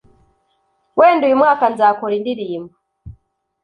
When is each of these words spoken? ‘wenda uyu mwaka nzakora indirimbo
‘wenda 0.97 1.23
uyu 1.27 1.39
mwaka 1.41 1.63
nzakora 1.73 2.13
indirimbo 2.19 2.73